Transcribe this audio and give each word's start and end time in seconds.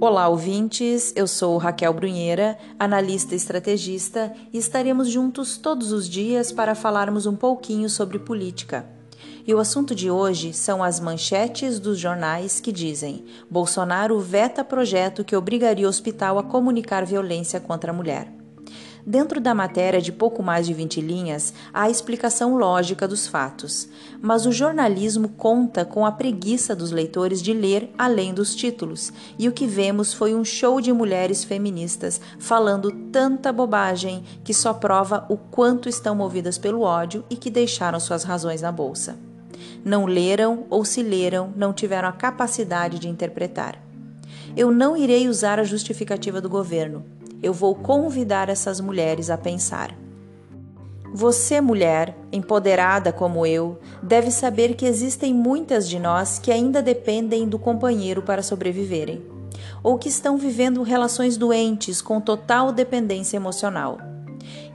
Olá, 0.00 0.28
ouvintes. 0.28 1.12
Eu 1.16 1.26
sou 1.26 1.56
Raquel 1.56 1.92
Brunheira, 1.92 2.56
analista 2.78 3.34
estrategista, 3.34 4.32
e 4.52 4.58
estaremos 4.58 5.08
juntos 5.08 5.56
todos 5.56 5.90
os 5.90 6.08
dias 6.08 6.52
para 6.52 6.76
falarmos 6.76 7.26
um 7.26 7.34
pouquinho 7.34 7.90
sobre 7.90 8.16
política. 8.16 8.86
E 9.44 9.52
o 9.52 9.58
assunto 9.58 9.96
de 9.96 10.08
hoje 10.08 10.52
são 10.52 10.84
as 10.84 11.00
manchetes 11.00 11.80
dos 11.80 11.98
jornais 11.98 12.60
que 12.60 12.70
dizem: 12.70 13.24
Bolsonaro 13.50 14.20
veta 14.20 14.62
projeto 14.62 15.24
que 15.24 15.34
obrigaria 15.34 15.86
o 15.86 15.90
hospital 15.90 16.38
a 16.38 16.44
comunicar 16.44 17.04
violência 17.04 17.58
contra 17.58 17.90
a 17.90 17.94
mulher. 17.94 18.37
Dentro 19.08 19.40
da 19.40 19.54
matéria 19.54 20.02
de 20.02 20.12
pouco 20.12 20.42
mais 20.42 20.66
de 20.66 20.74
20 20.74 21.00
linhas, 21.00 21.54
há 21.72 21.84
a 21.84 21.90
explicação 21.90 22.58
lógica 22.58 23.08
dos 23.08 23.26
fatos, 23.26 23.88
mas 24.20 24.44
o 24.44 24.52
jornalismo 24.52 25.30
conta 25.30 25.82
com 25.82 26.04
a 26.04 26.12
preguiça 26.12 26.76
dos 26.76 26.90
leitores 26.90 27.40
de 27.40 27.54
ler 27.54 27.90
além 27.96 28.34
dos 28.34 28.54
títulos, 28.54 29.10
e 29.38 29.48
o 29.48 29.52
que 29.52 29.66
vemos 29.66 30.12
foi 30.12 30.34
um 30.34 30.44
show 30.44 30.78
de 30.78 30.92
mulheres 30.92 31.42
feministas 31.42 32.20
falando 32.38 32.92
tanta 33.10 33.50
bobagem 33.50 34.22
que 34.44 34.52
só 34.52 34.74
prova 34.74 35.24
o 35.30 35.38
quanto 35.38 35.88
estão 35.88 36.14
movidas 36.14 36.58
pelo 36.58 36.82
ódio 36.82 37.24
e 37.30 37.36
que 37.36 37.48
deixaram 37.48 37.98
suas 37.98 38.24
razões 38.24 38.60
na 38.60 38.70
bolsa. 38.70 39.18
Não 39.82 40.04
leram 40.04 40.66
ou 40.68 40.84
se 40.84 41.02
leram, 41.02 41.50
não 41.56 41.72
tiveram 41.72 42.10
a 42.10 42.12
capacidade 42.12 42.98
de 42.98 43.08
interpretar. 43.08 43.82
Eu 44.54 44.70
não 44.70 44.94
irei 44.94 45.28
usar 45.28 45.58
a 45.58 45.64
justificativa 45.64 46.42
do 46.42 46.48
governo 46.50 47.16
eu 47.42 47.52
vou 47.52 47.74
convidar 47.74 48.48
essas 48.48 48.80
mulheres 48.80 49.30
a 49.30 49.38
pensar. 49.38 49.94
Você, 51.12 51.60
mulher, 51.60 52.16
empoderada 52.30 53.12
como 53.12 53.46
eu, 53.46 53.78
deve 54.02 54.30
saber 54.30 54.74
que 54.74 54.84
existem 54.84 55.32
muitas 55.32 55.88
de 55.88 55.98
nós 55.98 56.38
que 56.38 56.52
ainda 56.52 56.82
dependem 56.82 57.48
do 57.48 57.58
companheiro 57.58 58.20
para 58.20 58.42
sobreviverem, 58.42 59.22
ou 59.82 59.98
que 59.98 60.08
estão 60.08 60.36
vivendo 60.36 60.82
relações 60.82 61.36
doentes 61.36 62.02
com 62.02 62.20
total 62.20 62.72
dependência 62.72 63.36
emocional. 63.36 63.98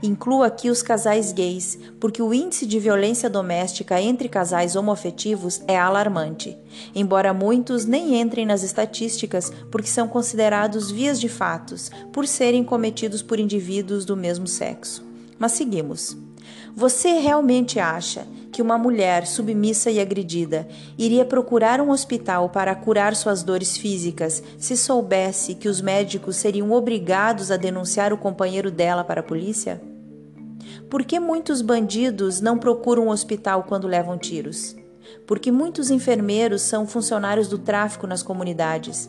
Incluo 0.02 0.42
aqui 0.42 0.70
os 0.70 0.82
casais 0.82 1.32
gays, 1.32 1.78
porque 1.98 2.20
o 2.20 2.34
índice 2.34 2.66
de 2.66 2.78
violência 2.78 3.30
doméstica 3.30 4.00
entre 4.00 4.28
casais 4.28 4.76
homoafetivos 4.76 5.62
é 5.66 5.78
alarmante, 5.78 6.56
embora 6.94 7.32
muitos 7.32 7.86
nem 7.86 8.20
entrem 8.20 8.44
nas 8.44 8.62
estatísticas 8.62 9.50
porque 9.70 9.88
são 9.88 10.06
considerados 10.06 10.90
vias 10.90 11.20
de 11.20 11.28
fatos 11.28 11.90
por 12.12 12.26
serem 12.26 12.62
cometidos 12.62 13.22
por 13.22 13.38
indivíduos 13.38 14.04
do 14.04 14.16
mesmo 14.16 14.46
sexo. 14.46 15.04
Mas 15.38 15.52
seguimos. 15.52 16.16
Você 16.76 17.20
realmente 17.20 17.78
acha 17.78 18.26
que 18.50 18.60
uma 18.60 18.76
mulher 18.76 19.28
submissa 19.28 19.92
e 19.92 20.00
agredida 20.00 20.66
iria 20.98 21.24
procurar 21.24 21.80
um 21.80 21.90
hospital 21.90 22.48
para 22.48 22.74
curar 22.74 23.14
suas 23.14 23.44
dores 23.44 23.76
físicas 23.76 24.42
se 24.58 24.76
soubesse 24.76 25.54
que 25.54 25.68
os 25.68 25.80
médicos 25.80 26.34
seriam 26.34 26.72
obrigados 26.72 27.52
a 27.52 27.56
denunciar 27.56 28.12
o 28.12 28.18
companheiro 28.18 28.72
dela 28.72 29.04
para 29.04 29.20
a 29.20 29.24
polícia? 29.24 29.80
Por 30.90 31.04
que 31.04 31.20
muitos 31.20 31.62
bandidos 31.62 32.40
não 32.40 32.58
procuram 32.58 33.06
um 33.06 33.10
hospital 33.10 33.62
quando 33.64 33.86
levam 33.86 34.18
tiros? 34.18 34.74
Porque 35.28 35.52
muitos 35.52 35.90
enfermeiros 35.90 36.62
são 36.62 36.88
funcionários 36.88 37.46
do 37.46 37.58
tráfico 37.58 38.06
nas 38.06 38.22
comunidades. 38.22 39.08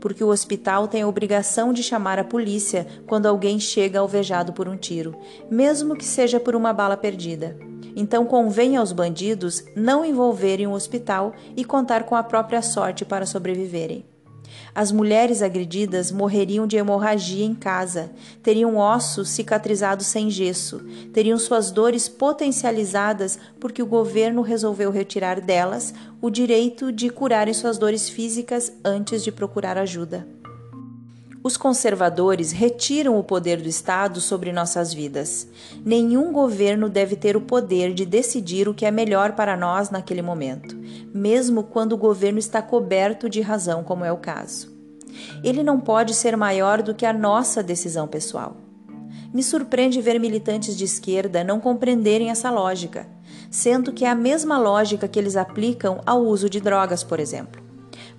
Porque 0.00 0.22
o 0.22 0.28
hospital 0.28 0.88
tem 0.88 1.02
a 1.02 1.08
obrigação 1.08 1.72
de 1.72 1.82
chamar 1.82 2.18
a 2.18 2.24
polícia 2.24 2.86
quando 3.06 3.26
alguém 3.26 3.58
chega 3.58 4.00
alvejado 4.00 4.52
por 4.52 4.68
um 4.68 4.76
tiro, 4.76 5.16
mesmo 5.50 5.96
que 5.96 6.04
seja 6.04 6.38
por 6.38 6.54
uma 6.54 6.72
bala 6.72 6.96
perdida. 6.96 7.56
Então 7.94 8.24
convém 8.24 8.76
aos 8.76 8.92
bandidos 8.92 9.64
não 9.76 10.04
envolverem 10.04 10.66
o 10.66 10.72
hospital 10.72 11.34
e 11.56 11.64
contar 11.64 12.04
com 12.04 12.14
a 12.14 12.22
própria 12.22 12.62
sorte 12.62 13.04
para 13.04 13.26
sobreviverem. 13.26 14.11
As 14.74 14.90
mulheres 14.90 15.42
agredidas 15.42 16.10
morreriam 16.10 16.66
de 16.66 16.78
hemorragia 16.78 17.44
em 17.44 17.54
casa, 17.54 18.10
teriam 18.42 18.76
ossos 18.76 19.28
cicatrizados 19.28 20.06
sem 20.06 20.30
gesso, 20.30 20.80
teriam 21.12 21.38
suas 21.38 21.70
dores 21.70 22.08
potencializadas 22.08 23.38
porque 23.60 23.82
o 23.82 23.86
governo 23.86 24.40
resolveu 24.40 24.90
retirar 24.90 25.42
delas 25.42 25.92
o 26.22 26.30
direito 26.30 26.90
de 26.90 27.10
curarem 27.10 27.52
suas 27.52 27.76
dores 27.76 28.08
físicas 28.08 28.72
antes 28.82 29.22
de 29.22 29.30
procurar 29.30 29.76
ajuda. 29.76 30.26
Os 31.44 31.56
conservadores 31.56 32.52
retiram 32.52 33.18
o 33.18 33.24
poder 33.24 33.60
do 33.60 33.68
Estado 33.68 34.20
sobre 34.20 34.52
nossas 34.52 34.94
vidas. 34.94 35.48
Nenhum 35.84 36.32
governo 36.32 36.88
deve 36.88 37.16
ter 37.16 37.36
o 37.36 37.40
poder 37.40 37.92
de 37.92 38.06
decidir 38.06 38.68
o 38.68 38.74
que 38.74 38.86
é 38.86 38.92
melhor 38.92 39.32
para 39.32 39.56
nós 39.56 39.90
naquele 39.90 40.22
momento, 40.22 40.76
mesmo 41.12 41.64
quando 41.64 41.94
o 41.94 41.98
governo 41.98 42.38
está 42.38 42.62
coberto 42.62 43.28
de 43.28 43.40
razão, 43.40 43.82
como 43.82 44.04
é 44.04 44.12
o 44.12 44.18
caso. 44.18 44.70
Ele 45.42 45.64
não 45.64 45.80
pode 45.80 46.14
ser 46.14 46.36
maior 46.36 46.80
do 46.80 46.94
que 46.94 47.04
a 47.04 47.12
nossa 47.12 47.60
decisão 47.60 48.06
pessoal. 48.06 48.56
Me 49.34 49.42
surpreende 49.42 50.00
ver 50.00 50.20
militantes 50.20 50.76
de 50.76 50.84
esquerda 50.84 51.42
não 51.42 51.58
compreenderem 51.58 52.30
essa 52.30 52.50
lógica, 52.50 53.06
sendo 53.50 53.92
que 53.92 54.04
é 54.04 54.08
a 54.08 54.14
mesma 54.14 54.58
lógica 54.58 55.08
que 55.08 55.18
eles 55.18 55.36
aplicam 55.36 56.00
ao 56.06 56.22
uso 56.22 56.48
de 56.48 56.60
drogas, 56.60 57.02
por 57.02 57.18
exemplo. 57.18 57.61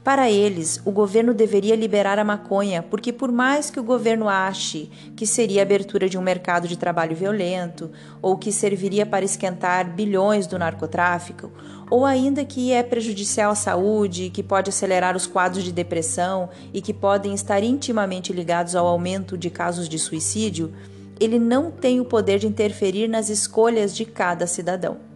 Para 0.04 0.30
eles, 0.30 0.82
o 0.84 0.92
governo 0.92 1.34
deveria 1.34 1.78
liberar 1.78 2.20
a 2.20 2.26
maconha, 2.26 2.84
porque, 2.84 3.14
por 3.14 3.32
mais 3.32 3.70
que 3.70 3.80
o 3.80 3.84
governo 3.84 4.28
ache 4.28 4.92
que 5.16 5.26
seria 5.26 5.62
a 5.62 5.64
abertura 5.64 6.10
de 6.10 6.18
um 6.18 6.22
mercado 6.22 6.68
de 6.68 6.78
trabalho 6.78 7.16
violento, 7.16 7.90
ou 8.22 8.38
que 8.38 8.52
serviria 8.52 9.06
para 9.06 9.24
esquentar 9.24 9.90
bilhões 9.90 10.46
do 10.46 10.60
narcotráfico, 10.60 11.50
ou 11.90 12.06
ainda 12.06 12.44
que 12.44 12.74
é 12.74 12.84
prejudicial 12.84 13.52
à 13.52 13.56
saúde, 13.56 14.30
que 14.30 14.44
pode 14.44 14.70
acelerar 14.70 15.16
os 15.16 15.26
quadros 15.26 15.64
de 15.64 15.72
depressão 15.72 16.50
e 16.74 16.82
que 16.82 16.94
podem 16.94 17.34
estar 17.34 17.64
intimamente 17.64 18.34
ligados 18.34 18.76
ao 18.76 18.86
aumento 18.86 19.38
de 19.38 19.50
casos 19.50 19.88
de 19.88 19.98
suicídio, 19.98 20.74
ele 21.18 21.40
não 21.40 21.72
tem 21.72 22.02
o 22.02 22.06
poder 22.06 22.40
de 22.40 22.48
interferir 22.48 23.08
nas 23.08 23.30
escolhas 23.30 23.96
de 23.96 24.04
cada 24.04 24.46
cidadão. 24.48 25.13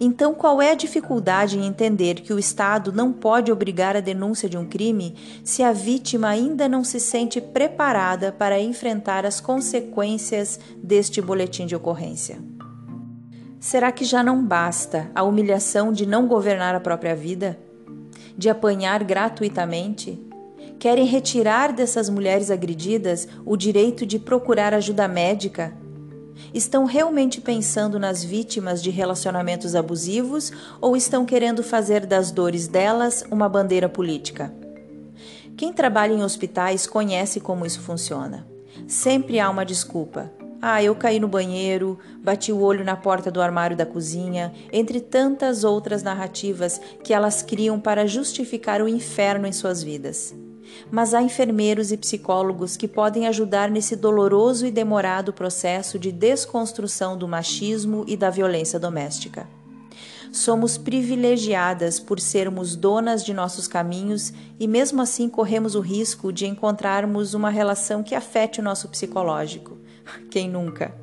Então, 0.00 0.34
qual 0.34 0.60
é 0.60 0.72
a 0.72 0.76
dificuldade 0.76 1.58
em 1.58 1.66
entender 1.66 2.20
que 2.20 2.32
o 2.32 2.38
Estado 2.38 2.92
não 2.92 3.12
pode 3.12 3.52
obrigar 3.52 3.96
a 3.96 4.00
denúncia 4.00 4.48
de 4.48 4.56
um 4.56 4.66
crime 4.66 5.14
se 5.44 5.62
a 5.62 5.72
vítima 5.72 6.28
ainda 6.28 6.68
não 6.68 6.82
se 6.82 6.98
sente 6.98 7.40
preparada 7.40 8.32
para 8.32 8.60
enfrentar 8.60 9.24
as 9.24 9.40
consequências 9.40 10.58
deste 10.82 11.20
boletim 11.20 11.66
de 11.66 11.76
ocorrência? 11.76 12.38
Será 13.60 13.92
que 13.92 14.04
já 14.04 14.24
não 14.24 14.44
basta 14.44 15.10
a 15.14 15.22
humilhação 15.22 15.92
de 15.92 16.04
não 16.04 16.26
governar 16.26 16.74
a 16.74 16.80
própria 16.80 17.14
vida? 17.14 17.56
De 18.36 18.50
apanhar 18.50 19.04
gratuitamente? 19.04 20.20
Querem 20.80 21.06
retirar 21.06 21.72
dessas 21.72 22.10
mulheres 22.10 22.50
agredidas 22.50 23.28
o 23.46 23.56
direito 23.56 24.04
de 24.04 24.18
procurar 24.18 24.74
ajuda 24.74 25.06
médica, 25.06 25.72
Estão 26.52 26.84
realmente 26.84 27.40
pensando 27.40 27.98
nas 27.98 28.22
vítimas 28.22 28.82
de 28.82 28.90
relacionamentos 28.90 29.74
abusivos 29.74 30.52
ou 30.80 30.96
estão 30.96 31.24
querendo 31.24 31.62
fazer 31.62 32.06
das 32.06 32.30
dores 32.30 32.68
delas 32.68 33.24
uma 33.30 33.48
bandeira 33.48 33.88
política? 33.88 34.52
Quem 35.56 35.72
trabalha 35.72 36.12
em 36.12 36.22
hospitais 36.22 36.86
conhece 36.86 37.40
como 37.40 37.66
isso 37.66 37.80
funciona. 37.80 38.46
Sempre 38.86 39.38
há 39.38 39.48
uma 39.50 39.64
desculpa. 39.64 40.30
Ah, 40.60 40.82
eu 40.82 40.94
caí 40.94 41.18
no 41.18 41.26
banheiro, 41.26 41.98
bati 42.22 42.52
o 42.52 42.60
olho 42.60 42.84
na 42.84 42.96
porta 42.96 43.30
do 43.30 43.42
armário 43.42 43.76
da 43.76 43.84
cozinha, 43.84 44.52
entre 44.72 45.00
tantas 45.00 45.64
outras 45.64 46.02
narrativas 46.02 46.80
que 47.02 47.12
elas 47.12 47.42
criam 47.42 47.80
para 47.80 48.06
justificar 48.06 48.80
o 48.80 48.88
inferno 48.88 49.46
em 49.46 49.52
suas 49.52 49.82
vidas 49.82 50.34
mas 50.90 51.14
há 51.14 51.22
enfermeiros 51.22 51.92
e 51.92 51.96
psicólogos 51.96 52.76
que 52.76 52.88
podem 52.88 53.26
ajudar 53.26 53.70
nesse 53.70 53.96
doloroso 53.96 54.66
e 54.66 54.70
demorado 54.70 55.32
processo 55.32 55.98
de 55.98 56.12
desconstrução 56.12 57.16
do 57.16 57.28
machismo 57.28 58.04
e 58.06 58.16
da 58.16 58.30
violência 58.30 58.78
doméstica. 58.78 59.46
Somos 60.32 60.78
privilegiadas 60.78 62.00
por 62.00 62.18
sermos 62.18 62.74
donas 62.74 63.22
de 63.22 63.34
nossos 63.34 63.68
caminhos 63.68 64.32
e, 64.58 64.66
mesmo 64.66 65.02
assim, 65.02 65.28
corremos 65.28 65.74
o 65.74 65.80
risco 65.80 66.32
de 66.32 66.46
encontrarmos 66.46 67.34
uma 67.34 67.50
relação 67.50 68.02
que 68.02 68.14
afete 68.14 68.58
o 68.58 68.62
nosso 68.62 68.88
psicológico. 68.88 69.76
Quem 70.30 70.48
nunca? 70.48 70.94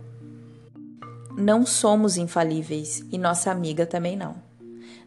Não 1.37 1.63
somos 1.63 2.17
infalíveis 2.17 3.05
e 3.11 3.17
nossa 3.19 3.51
amiga 3.51 3.85
também 3.85 4.17
não 4.17 4.48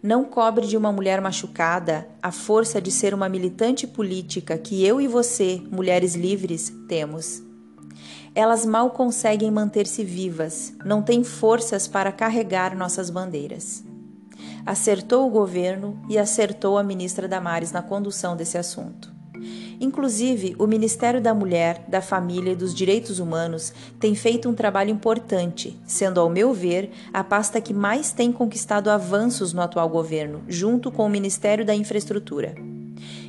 não 0.02 0.24
cobre 0.24 0.66
de 0.66 0.76
uma 0.76 0.90
mulher 0.90 1.20
machucada 1.20 2.08
a 2.20 2.32
força 2.32 2.80
de 2.80 2.90
ser 2.90 3.14
uma 3.14 3.28
militante 3.28 3.86
política 3.86 4.58
que 4.58 4.84
eu 4.84 5.00
e 5.00 5.06
você, 5.06 5.62
mulheres 5.70 6.16
livres, 6.16 6.72
temos. 6.88 7.40
Elas 8.34 8.66
mal 8.66 8.90
conseguem 8.90 9.50
manter-se 9.50 10.02
vivas, 10.02 10.72
não 10.84 11.02
têm 11.02 11.22
forças 11.22 11.86
para 11.86 12.10
carregar 12.10 12.76
nossas 12.76 13.10
bandeiras. 13.10 13.84
Acertou 14.66 15.26
o 15.26 15.30
governo 15.30 16.00
e 16.08 16.18
acertou 16.18 16.78
a 16.78 16.82
ministra 16.82 17.28
Damares 17.28 17.70
na 17.70 17.82
condução 17.82 18.34
desse 18.34 18.58
assunto. 18.58 19.11
Inclusive, 19.82 20.54
o 20.60 20.66
Ministério 20.68 21.20
da 21.20 21.34
Mulher, 21.34 21.84
da 21.88 22.00
Família 22.00 22.52
e 22.52 22.56
dos 22.56 22.72
Direitos 22.72 23.18
Humanos 23.18 23.72
tem 23.98 24.14
feito 24.14 24.48
um 24.48 24.54
trabalho 24.54 24.90
importante, 24.90 25.76
sendo, 25.84 26.20
ao 26.20 26.30
meu 26.30 26.54
ver, 26.54 26.92
a 27.12 27.24
pasta 27.24 27.60
que 27.60 27.74
mais 27.74 28.12
tem 28.12 28.30
conquistado 28.30 28.88
avanços 28.88 29.52
no 29.52 29.60
atual 29.60 29.88
governo, 29.88 30.44
junto 30.46 30.92
com 30.92 31.04
o 31.04 31.08
Ministério 31.08 31.64
da 31.64 31.74
Infraestrutura. 31.74 32.54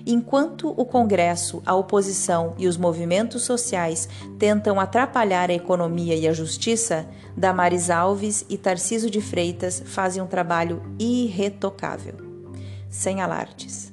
Enquanto 0.05 0.69
o 0.69 0.85
Congresso, 0.85 1.59
a 1.65 1.73
oposição 1.73 2.53
e 2.59 2.67
os 2.67 2.77
movimentos 2.77 3.41
sociais 3.41 4.07
tentam 4.37 4.79
atrapalhar 4.79 5.49
a 5.49 5.55
economia 5.55 6.15
e 6.15 6.27
a 6.27 6.33
justiça, 6.33 7.07
Damares 7.35 7.89
Alves 7.89 8.45
e 8.47 8.59
Tarciso 8.59 9.09
de 9.09 9.21
Freitas 9.21 9.81
fazem 9.83 10.21
um 10.21 10.27
trabalho 10.27 10.83
irretocável. 10.99 12.13
Sem 12.91 13.21
alardes. 13.21 13.92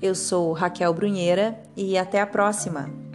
Eu 0.00 0.14
sou 0.14 0.52
Raquel 0.52 0.92
Brunheira 0.92 1.58
e 1.76 1.96
até 1.96 2.20
a 2.20 2.26
próxima! 2.26 3.05